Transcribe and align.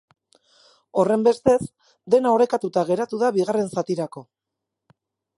Horrenbestez, 1.01 1.59
dena 2.13 2.31
orekatuta 2.37 2.85
geratu 2.91 3.19
da 3.25 3.29
bigarren 3.35 3.69
zatirako. 3.75 4.25